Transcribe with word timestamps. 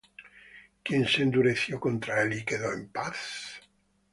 ¿Quién 0.83 1.05
se 1.07 1.21
endureció 1.21 1.79
contra 1.79 2.23
él, 2.23 2.33
y 2.33 2.43
quedó 2.43 2.73
en 2.73 2.89
paz? 2.89 3.59